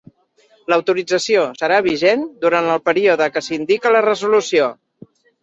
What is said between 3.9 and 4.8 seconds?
a la resolució.